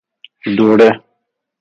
[0.57, 0.89] دوره